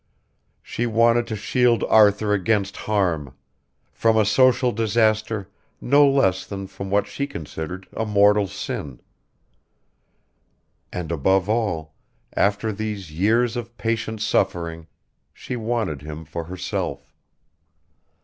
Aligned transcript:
She 0.63 0.87
wanted 0.87 1.27
to 1.27 1.35
shield 1.35 1.83
Arthur 1.83 2.33
against 2.33 2.75
harm: 2.75 3.35
from 3.91 4.17
a 4.17 4.25
social 4.25 4.71
disaster 4.71 5.47
no 5.79 6.09
less 6.09 6.43
than 6.43 6.65
from 6.65 6.89
what 6.89 7.05
she 7.05 7.27
considered 7.27 7.87
a 7.95 8.03
mortal 8.03 8.47
sin; 8.47 8.99
and, 10.91 11.11
above 11.11 11.47
all, 11.47 11.93
after 12.35 12.71
these 12.71 13.11
years 13.11 13.55
of 13.55 13.77
patient 13.77 14.21
suffering, 14.23 14.87
she 15.35 15.55
wanted 15.55 16.01
him 16.01 16.25
for 16.25 16.45
herself. 16.45 17.13